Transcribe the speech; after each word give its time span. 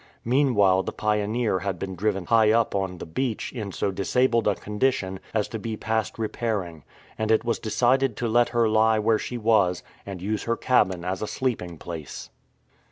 Meanwhile, 0.25 0.81
the 0.81 0.91
Pioneer 0.93 1.59
had 1.59 1.77
been 1.77 1.93
driven 1.93 2.25
high 2.25 2.49
up 2.51 2.73
on 2.73 2.97
the 2.97 3.05
beach 3.05 3.53
in 3.53 3.71
so 3.71 3.91
disabled 3.91 4.47
a 4.47 4.55
condition 4.55 5.19
as 5.31 5.47
to 5.49 5.59
be 5.59 5.77
past 5.77 6.17
repairing, 6.17 6.83
and 7.19 7.29
it 7.29 7.45
was 7.45 7.59
decided 7.59 8.17
to 8.17 8.27
let 8.27 8.49
her 8.49 8.67
lie 8.67 8.97
where 8.97 9.19
she 9.19 9.37
was 9.37 9.83
and 10.03 10.19
use 10.19 10.45
her 10.45 10.57
cabin 10.57 11.05
as 11.05 11.21
a 11.21 11.27
sleeping 11.27 11.77
place. 11.77 12.31